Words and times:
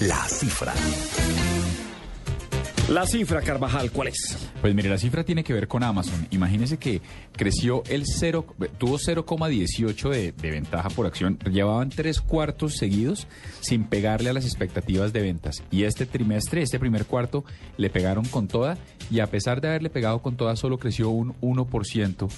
La 0.00 0.22
cifra. 0.28 0.72
La 2.88 3.04
cifra, 3.04 3.42
Carvajal, 3.42 3.90
¿cuál 3.90 4.08
es? 4.08 4.48
Pues 4.60 4.72
mire, 4.72 4.88
la 4.88 4.96
cifra 4.96 5.24
tiene 5.24 5.42
que 5.42 5.52
ver 5.52 5.66
con 5.66 5.82
Amazon. 5.82 6.28
Imagínese 6.30 6.78
que 6.78 7.02
creció 7.32 7.82
el 7.88 8.04
0, 8.06 8.46
tuvo 8.78 8.96
0,18 8.96 10.08
de, 10.08 10.30
de 10.30 10.50
ventaja 10.52 10.88
por 10.90 11.06
acción. 11.06 11.36
Llevaban 11.50 11.90
tres 11.90 12.20
cuartos 12.20 12.76
seguidos 12.76 13.26
sin 13.58 13.82
pegarle 13.84 14.30
a 14.30 14.34
las 14.34 14.44
expectativas 14.44 15.12
de 15.12 15.22
ventas. 15.22 15.64
Y 15.72 15.82
este 15.82 16.06
trimestre, 16.06 16.62
este 16.62 16.78
primer 16.78 17.04
cuarto, 17.04 17.44
le 17.76 17.90
pegaron 17.90 18.24
con 18.24 18.46
toda. 18.46 18.78
Y 19.10 19.18
a 19.18 19.26
pesar 19.26 19.60
de 19.60 19.66
haberle 19.66 19.90
pegado 19.90 20.22
con 20.22 20.36
toda, 20.36 20.54
solo 20.54 20.78
creció 20.78 21.10
un 21.10 21.34
1%. 21.40 22.28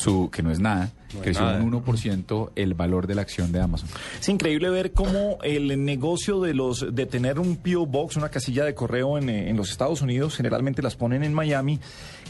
Su, 0.00 0.30
que 0.30 0.42
no 0.42 0.50
es 0.50 0.60
nada, 0.60 0.90
creció 1.20 1.44
un 1.44 1.70
1% 1.72 2.52
el 2.56 2.72
valor 2.72 3.06
de 3.06 3.14
la 3.14 3.20
acción 3.20 3.52
de 3.52 3.60
Amazon. 3.60 3.90
Es 4.18 4.30
increíble 4.30 4.70
ver 4.70 4.92
cómo 4.92 5.36
el 5.42 5.84
negocio 5.84 6.40
de 6.40 6.54
los 6.54 6.94
de 6.94 7.04
tener 7.04 7.38
un 7.38 7.56
PO 7.56 7.84
Box, 7.84 8.16
una 8.16 8.30
casilla 8.30 8.64
de 8.64 8.74
correo 8.74 9.18
en, 9.18 9.28
eh, 9.28 9.50
en 9.50 9.58
los 9.58 9.70
Estados 9.70 10.00
Unidos, 10.00 10.36
generalmente 10.36 10.80
las 10.80 10.96
ponen 10.96 11.22
en 11.22 11.34
Miami, 11.34 11.80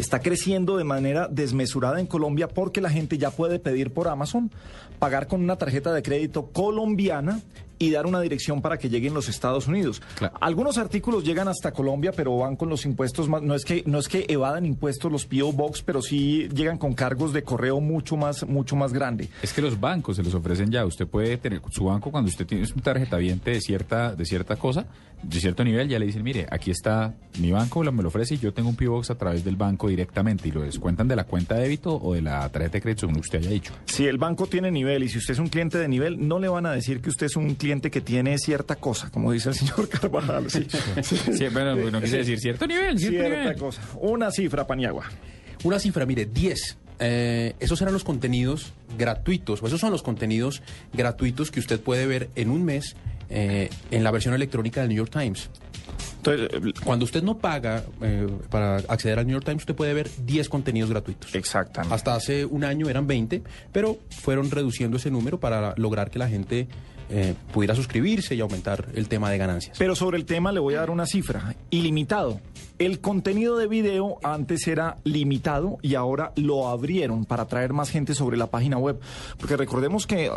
está 0.01 0.19
creciendo 0.19 0.77
de 0.77 0.83
manera 0.83 1.29
desmesurada 1.29 2.01
en 2.01 2.09
Colombia 2.09 2.49
porque 2.49 2.81
la 2.81 2.91
gente 2.91 3.19
ya 3.19 3.31
puede 3.31 3.61
pedir 3.61 3.93
por 3.93 4.09
Amazon, 4.09 4.51
pagar 4.99 5.29
con 5.29 5.41
una 5.41 5.55
tarjeta 5.55 5.93
de 5.93 6.03
crédito 6.03 6.47
colombiana 6.47 7.41
y 7.81 7.91
dar 7.91 8.07
una 8.07 8.21
dirección 8.21 8.61
para 8.61 8.79
que 8.79 8.91
lleguen 8.91 9.15
los 9.15 9.29
Estados 9.29 9.67
Unidos. 9.67 10.03
Claro. 10.15 10.37
Algunos 10.41 10.77
artículos 10.77 11.25
llegan 11.25 11.49
hasta 11.49 11.73
Colombia, 11.73 12.13
pero 12.15 12.37
van 12.37 12.55
con 12.55 12.69
los 12.69 12.85
impuestos 12.85 13.29
más, 13.29 13.43
no 13.43 13.55
es 13.55 13.65
que 13.65 13.83
no 13.87 13.99
es 13.99 14.07
que 14.07 14.27
evadan 14.29 14.67
impuestos 14.67 15.11
los 15.11 15.25
PO 15.25 15.53
Box, 15.53 15.83
pero 15.83 16.03
sí 16.03 16.47
llegan 16.55 16.77
con 16.77 16.93
cargos 16.93 17.33
de 17.33 17.43
correo 17.43 17.81
mucho 17.81 18.19
más 18.19 18.47
mucho 18.47 18.77
más 18.77 18.93
grande. 18.93 19.31
Es 19.43 19.55
que 19.55 19.63
los 19.63 19.81
bancos 19.81 20.17
se 20.17 20.23
los 20.23 20.35
ofrecen 20.35 20.71
ya. 20.71 20.85
Usted 20.85 21.07
puede 21.07 21.39
tener 21.39 21.63
su 21.71 21.87
banco 21.87 22.11
cuando 22.11 22.29
usted 22.29 22.47
tiene 22.47 22.65
un 22.65 22.83
tarjeta 22.83 23.17
viente 23.17 23.51
de 23.53 23.63
cierta, 23.63 24.15
de 24.15 24.27
cierta 24.27 24.57
cosa, 24.57 24.87
de 25.23 25.41
cierto 25.41 25.65
nivel, 25.65 25.89
ya 25.89 25.99
le 25.99 26.07
dicen, 26.07 26.23
mire, 26.23 26.47
aquí 26.51 26.71
está 26.71 27.15
mi 27.39 27.51
banco, 27.51 27.83
me 27.91 28.03
lo 28.03 28.09
ofrece 28.09 28.35
y 28.35 28.39
yo 28.39 28.53
tengo 28.53 28.69
un 28.69 28.77
P 28.77 28.89
Box 28.89 29.11
a 29.11 29.17
través 29.17 29.43
del 29.43 29.57
banco 29.57 29.89
directamente 29.89 30.49
y 30.49 30.53
lo 30.53 30.61
descuentan 30.61 31.09
de 31.09 31.17
la 31.17 31.25
cuenta 31.25 31.55
de 31.55 31.63
débito 31.63 31.95
o 31.95 32.15
de 32.15 32.23
la 32.23 32.49
tarjeta 32.51 32.75
de 32.75 32.83
crédito, 32.83 33.01
según 33.01 33.19
usted 33.19 33.39
haya 33.39 33.51
dicho. 33.51 33.73
Si 33.87 34.07
el 34.07 34.19
banco 34.19 34.47
tiene 34.47 34.71
nivel 34.71 35.03
y 35.03 35.09
si 35.09 35.19
usted 35.19 35.33
es 35.33 35.41
un 35.41 35.49
cliente 35.49 35.79
de 35.79 35.89
nivel, 35.89 36.29
no 36.29 36.39
le 36.39 36.49
van 36.49 36.67
a 36.67 36.73
decir 36.73 37.01
que 37.01 37.09
usted 37.09 37.27
es 37.27 37.37
un 37.37 37.55
cliente 37.55 37.70
que 37.91 38.01
tiene 38.01 38.37
cierta 38.39 38.77
cosa, 38.77 39.11
como 39.11 39.31
dice 39.33 39.51
el 39.51 39.55
señor 39.55 39.89
Carvajal. 40.01 40.51
Sí, 40.51 40.67
Sí. 41.03 41.17
Sí, 41.17 41.49
bueno, 41.53 41.77
no 41.91 42.01
quise 42.01 42.19
decir 42.19 42.41
cierto 42.41 42.67
nivel, 42.67 42.99
cierto 42.99 43.19
Cierta 43.21 43.39
nivel. 43.41 43.57
cosa. 43.59 43.83
Una 44.01 44.31
cifra, 44.31 44.67
Paniagua. 44.67 45.05
Una 45.63 45.79
cifra, 45.79 46.05
mire, 46.07 46.27
10. 46.27 46.77
Eh, 47.03 47.55
esos 47.61 47.81
eran 47.81 47.95
los 47.95 48.05
contenidos 48.05 48.73
gratuitos, 48.99 49.63
o 49.63 49.67
esos 49.67 49.81
son 49.81 49.91
los 49.93 50.03
contenidos 50.03 50.63
gratuitos 50.93 51.51
que 51.51 51.61
usted 51.61 51.81
puede 51.81 52.07
ver 52.07 52.29
en 52.35 52.51
un 52.51 52.65
mes 52.65 52.97
eh, 53.31 53.71
en 53.91 54.03
la 54.05 54.11
versión 54.11 54.35
electrónica 54.35 54.81
del 54.81 54.89
New 54.91 54.99
York 54.99 55.11
Times. 55.13 55.49
Entonces, 56.19 56.49
eh, 56.53 56.73
Cuando 56.85 57.07
usted 57.07 57.23
no 57.23 57.39
paga 57.39 57.85
eh, 58.03 58.27
para 58.51 58.77
acceder 58.77 59.19
al 59.19 59.27
New 59.27 59.33
York 59.35 59.47
Times, 59.47 59.63
usted 59.63 59.75
puede 59.75 59.95
ver 59.95 60.11
10 60.27 60.49
contenidos 60.51 60.91
gratuitos. 60.91 61.35
exactamente. 61.35 61.95
Hasta 61.95 62.15
hace 62.15 62.45
un 62.45 62.65
año 62.65 62.91
eran 62.91 63.07
20, 63.07 63.43
pero 63.73 63.99
fueron 64.11 64.51
reduciendo 64.51 64.99
ese 64.99 65.11
número 65.11 65.41
para 65.41 65.73
lograr 65.79 66.11
que 66.11 66.19
la 66.19 66.29
gente 66.29 66.69
eh, 67.11 67.35
pudiera 67.53 67.75
suscribirse 67.75 68.35
y 68.35 68.41
aumentar 68.41 68.87
el 68.95 69.09
tema 69.09 69.31
de 69.31 69.39
ganancias. 69.39 69.77
Pero 69.79 69.95
sobre 69.97 70.17
el 70.17 70.25
tema 70.25 70.53
le 70.53 70.61
voy 70.61 70.75
a 70.75 70.81
dar 70.81 70.91
una 70.91 71.07
cifra. 71.07 71.55
Ilimitado. 71.71 72.41
El 72.81 73.01
contenido 73.01 73.59
de 73.59 73.67
video 73.67 74.17
antes 74.23 74.67
era 74.67 74.97
limitado 75.05 75.77
y 75.83 75.97
ahora 75.97 76.33
lo 76.37 76.67
abrieron 76.67 77.27
para 77.27 77.43
atraer 77.43 77.75
más 77.75 77.91
gente 77.91 78.15
sobre 78.15 78.39
la 78.39 78.47
página 78.47 78.79
web. 78.79 78.99
Porque 79.39 79.59
recordemos 79.59 80.07
que 80.07 80.31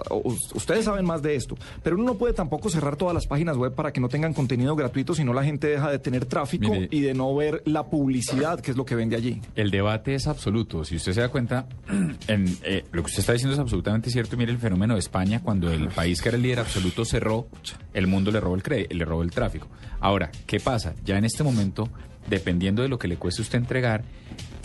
ustedes 0.54 0.84
saben 0.84 1.06
más 1.06 1.22
de 1.22 1.36
esto, 1.36 1.56
pero 1.84 1.96
uno 1.96 2.04
no 2.04 2.16
puede 2.16 2.34
tampoco 2.34 2.70
cerrar 2.70 2.98
todas 2.98 3.14
las 3.14 3.28
páginas 3.28 3.56
web 3.56 3.74
para 3.74 3.94
que 3.94 4.02
no 4.02 4.10
tengan 4.10 4.34
contenido 4.34 4.76
gratuito, 4.76 5.16
si 5.16 5.24
no 5.24 5.32
la 5.32 5.46
gente 5.46 5.68
deja 5.68 5.90
de 5.90 6.00
tener 6.00 6.26
tráfico 6.26 6.70
Mire. 6.70 6.90
y 6.92 7.00
de 7.00 7.14
no 7.14 7.34
ver 7.34 7.62
la 7.64 7.86
publicidad, 7.86 8.60
que 8.60 8.72
es 8.72 8.78
lo 8.78 8.86
que 8.86 8.96
vende 8.96 9.16
allí. 9.16 9.40
El 9.56 9.72
debate 9.72 10.14
es 10.14 10.28
absoluto. 10.28 10.84
Si 10.84 10.98
usted 10.98 11.14
se 11.14 11.22
da 11.22 11.30
cuenta, 11.30 11.66
en, 12.28 12.58
eh, 12.64 12.84
lo 12.92 13.04
que 13.04 13.08
usted 13.08 13.22
está 13.22 13.32
diciendo 13.32 13.54
es 13.54 13.60
absolutamente 13.60 14.10
cierto. 14.10 14.36
Mire 14.36 14.52
el 14.52 14.58
fenómeno 14.58 14.96
de 14.96 15.00
España, 15.00 15.42
cuando 15.42 15.72
el 15.72 15.88
país 15.88 16.22
que 16.22 16.28
era 16.28 16.36
el 16.36 16.44
líder 16.44 16.60
absoluto 16.60 17.06
cerró, 17.06 17.48
el 17.94 18.08
mundo 18.08 18.32
le 18.32 18.42
robó 18.42 18.56
el, 18.56 18.88
le 18.90 19.06
robó 19.06 19.24
el 19.24 19.32
tráfico. 19.32 19.70
Ahora, 20.02 20.30
¿qué 20.46 20.60
pasa? 20.60 20.94
Ya 21.06 21.18
en 21.18 21.24
este 21.24 21.46
momento, 21.46 21.88
dependiendo 22.30 22.82
de 22.82 22.88
lo 22.90 22.98
que 23.00 23.08
le 23.08 23.18
cueste 23.18 23.42
usted 23.42 23.58
entregar, 23.60 24.04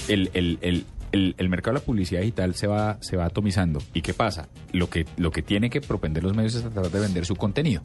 el, 0.08 0.30
el- 0.34 0.58
el- 0.62 0.84
el- 1.12 1.34
el 1.38 1.48
mercado 1.48 1.74
de 1.74 1.80
la 1.80 1.86
publicidad 1.86 2.20
digital 2.20 2.54
se 2.54 2.66
va, 2.66 2.98
se 3.00 3.16
va 3.16 3.24
atomizando. 3.26 3.82
¿Y 3.94 4.02
qué 4.02 4.12
pasa? 4.14 4.48
Lo 4.72 4.90
que, 4.90 5.06
lo 5.16 5.30
que 5.30 5.42
tiene 5.42 5.70
que 5.70 5.80
propender 5.80 6.22
los 6.22 6.34
medios 6.36 6.54
es 6.54 6.62
tratar 6.62 6.90
de 6.90 7.00
vender 7.00 7.24
su 7.24 7.34
contenido. 7.36 7.82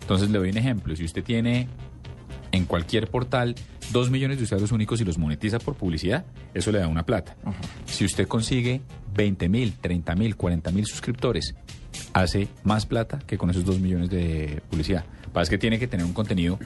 Entonces 0.00 0.28
le 0.30 0.38
doy 0.38 0.50
un 0.50 0.56
ejemplo. 0.58 0.94
Si 0.96 1.04
usted 1.04 1.22
tiene 1.22 1.68
en 2.52 2.64
cualquier 2.66 3.08
portal 3.08 3.54
dos 3.92 4.10
millones 4.10 4.38
de 4.38 4.44
usuarios 4.44 4.72
únicos 4.72 5.00
y 5.00 5.04
los 5.04 5.18
monetiza 5.18 5.58
por 5.58 5.74
publicidad, 5.76 6.24
eso 6.52 6.72
le 6.72 6.78
da 6.80 6.88
una 6.88 7.04
plata. 7.06 7.36
Si 7.86 8.04
usted 8.04 8.26
consigue 8.26 8.80
20 9.14 9.48
mil, 9.48 9.72
30 9.80 10.14
mil, 10.16 10.34
40 10.36 10.70
mil 10.72 10.84
suscriptores, 10.86 11.54
hace 12.12 12.48
más 12.64 12.86
plata 12.86 13.18
que 13.26 13.38
con 13.38 13.50
esos 13.50 13.64
dos 13.64 13.78
millones 13.78 14.10
de 14.10 14.62
publicidad. 14.70 15.04
Pasa 15.32 15.50
que 15.50 15.58
tiene 15.58 15.78
que 15.78 15.86
tener 15.86 16.04
un 16.06 16.12
contenido 16.12 16.58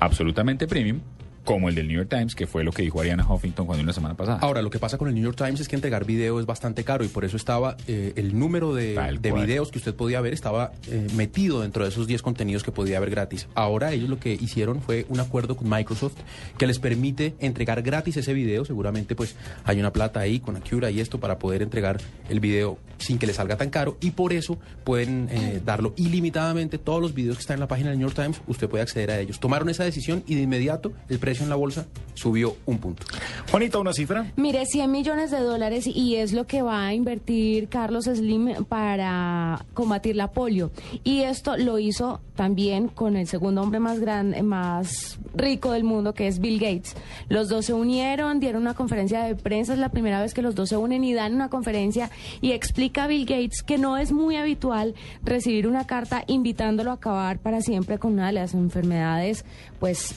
absolutamente 0.00 0.66
premium, 0.66 1.00
como 1.46 1.68
el 1.70 1.74
del 1.74 1.86
New 1.86 1.96
York 1.96 2.10
Times, 2.10 2.34
que 2.34 2.46
fue 2.46 2.64
lo 2.64 2.72
que 2.72 2.82
dijo 2.82 3.00
Ariana 3.00 3.24
Huffington 3.26 3.66
cuando 3.66 3.84
la 3.86 3.92
semana 3.92 4.14
pasada. 4.14 4.38
Ahora, 4.42 4.60
lo 4.60 4.68
que 4.68 4.78
pasa 4.78 4.98
con 4.98 5.08
el 5.08 5.14
New 5.14 5.22
York 5.22 5.36
Times 5.36 5.60
es 5.60 5.68
que 5.68 5.76
entregar 5.76 6.04
video 6.04 6.40
es 6.40 6.44
bastante 6.44 6.84
caro 6.84 7.04
y 7.04 7.08
por 7.08 7.24
eso 7.24 7.36
estaba 7.36 7.76
eh, 7.86 8.12
el 8.16 8.38
número 8.38 8.74
de, 8.74 8.96
videos 9.22 9.70
que 9.70 9.78
usted 9.78 9.94
podía 9.94 10.20
ver 10.20 10.34
estaba 10.34 10.72
eh, 10.88 11.06
metido 11.14 11.60
dentro 11.60 11.84
de 11.84 11.90
esos 11.90 12.06
10 12.06 12.20
contenidos 12.22 12.64
que 12.64 12.72
podía 12.72 12.98
ver 13.00 13.10
gratis. 13.10 13.46
Ahora 13.54 13.92
ellos 13.92 14.08
lo 14.08 14.18
que 14.18 14.32
hicieron 14.32 14.82
fue 14.82 15.06
un 15.08 15.20
acuerdo 15.20 15.56
con 15.56 15.68
Microsoft 15.70 16.16
que 16.58 16.66
les 16.66 16.80
permite 16.80 17.36
entregar 17.38 17.82
gratis 17.82 18.16
ese 18.16 18.34
video. 18.34 18.64
Seguramente 18.64 19.14
pues 19.14 19.36
hay 19.64 19.78
una 19.78 19.92
plata 19.92 20.20
ahí 20.20 20.40
con 20.40 20.56
Acura 20.56 20.90
y 20.90 21.00
esto 21.00 21.20
para 21.20 21.38
poder 21.38 21.62
entregar 21.62 21.98
el 22.28 22.40
video 22.40 22.78
sin 22.98 23.18
que 23.18 23.26
le 23.26 23.34
salga 23.34 23.56
tan 23.56 23.70
caro 23.70 23.98
y 24.00 24.12
por 24.12 24.32
eso 24.32 24.58
pueden 24.82 25.28
eh, 25.30 25.60
darlo 25.64 25.92
ilimitadamente. 25.96 26.78
Todos 26.78 27.00
los 27.00 27.14
videos 27.14 27.36
que 27.36 27.42
están 27.42 27.54
en 27.54 27.60
la 27.60 27.68
página 27.68 27.90
del 27.90 27.98
New 27.98 28.08
York 28.08 28.16
Times, 28.16 28.40
usted 28.48 28.68
puede 28.68 28.82
acceder 28.82 29.10
a 29.10 29.20
ellos. 29.20 29.38
Tomaron 29.38 29.68
esa 29.68 29.84
decisión 29.84 30.24
y 30.26 30.34
de 30.34 30.42
inmediato 30.42 30.92
el 31.08 31.18
precio 31.18 31.35
en 31.40 31.48
la 31.48 31.56
bolsa 31.56 31.86
subió 32.16 32.56
un 32.66 32.78
punto. 32.78 33.04
Juanita, 33.50 33.78
una 33.78 33.92
cifra. 33.92 34.32
Mire, 34.36 34.66
100 34.66 34.90
millones 34.90 35.30
de 35.30 35.40
dólares 35.40 35.86
y 35.86 36.16
es 36.16 36.32
lo 36.32 36.46
que 36.46 36.62
va 36.62 36.86
a 36.86 36.94
invertir 36.94 37.68
Carlos 37.68 38.06
Slim 38.06 38.64
para 38.64 39.64
combatir 39.74 40.16
la 40.16 40.30
polio. 40.30 40.70
Y 41.04 41.20
esto 41.22 41.56
lo 41.56 41.78
hizo 41.78 42.20
también 42.34 42.88
con 42.88 43.16
el 43.16 43.26
segundo 43.26 43.62
hombre 43.62 43.80
más 43.80 44.00
grande, 44.00 44.42
más 44.42 45.18
rico 45.34 45.72
del 45.72 45.84
mundo, 45.84 46.14
que 46.14 46.26
es 46.26 46.38
Bill 46.38 46.58
Gates. 46.58 46.96
Los 47.28 47.48
dos 47.48 47.66
se 47.66 47.74
unieron, 47.74 48.40
dieron 48.40 48.62
una 48.62 48.74
conferencia 48.74 49.22
de 49.22 49.34
prensa, 49.34 49.74
es 49.74 49.78
la 49.78 49.90
primera 49.90 50.20
vez 50.20 50.34
que 50.34 50.42
los 50.42 50.54
dos 50.54 50.68
se 50.70 50.76
unen 50.76 51.04
y 51.04 51.14
dan 51.14 51.34
una 51.34 51.48
conferencia 51.48 52.10
y 52.40 52.52
explica 52.52 53.04
a 53.04 53.06
Bill 53.06 53.26
Gates 53.26 53.62
que 53.62 53.78
no 53.78 53.96
es 53.98 54.12
muy 54.12 54.36
habitual 54.36 54.94
recibir 55.22 55.66
una 55.66 55.86
carta 55.86 56.24
invitándolo 56.26 56.90
a 56.90 56.94
acabar 56.94 57.38
para 57.38 57.60
siempre 57.60 57.98
con 57.98 58.14
una 58.14 58.26
de 58.26 58.32
las 58.32 58.54
enfermedades 58.54 59.44
pues 59.78 60.14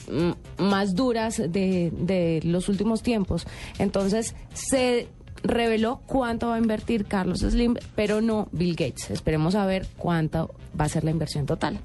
más 0.58 0.94
de, 1.12 1.92
de 1.92 2.40
los 2.44 2.68
últimos 2.68 3.02
tiempos. 3.02 3.46
Entonces 3.78 4.34
se 4.52 5.08
reveló 5.42 6.00
cuánto 6.06 6.48
va 6.48 6.56
a 6.56 6.58
invertir 6.58 7.06
Carlos 7.06 7.40
Slim, 7.40 7.76
pero 7.94 8.20
no 8.20 8.48
Bill 8.52 8.76
Gates. 8.76 9.10
Esperemos 9.10 9.54
a 9.54 9.66
ver 9.66 9.86
cuánto 9.96 10.54
va 10.78 10.84
a 10.84 10.88
ser 10.88 11.04
la 11.04 11.10
inversión 11.10 11.46
total. 11.46 11.78